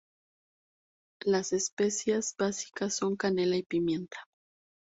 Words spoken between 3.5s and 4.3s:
y pimienta.